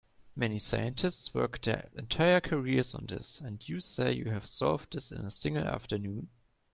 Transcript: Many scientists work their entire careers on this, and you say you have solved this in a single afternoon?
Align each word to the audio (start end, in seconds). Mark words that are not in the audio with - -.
Many 0.35 0.57
scientists 0.57 1.31
work 1.31 1.61
their 1.61 1.89
entire 1.95 2.41
careers 2.41 2.95
on 2.95 3.05
this, 3.05 3.39
and 3.39 3.61
you 3.69 3.79
say 3.79 4.11
you 4.11 4.31
have 4.31 4.47
solved 4.47 4.93
this 4.93 5.11
in 5.11 5.19
a 5.25 5.29
single 5.29 5.63
afternoon? 5.63 6.29